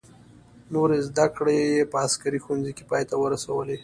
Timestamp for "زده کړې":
1.07-1.57